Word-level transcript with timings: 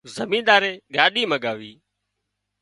زمينۮارئي 0.15 0.73
ڳاڏي 0.95 1.23
مڳاوِي 1.31 1.73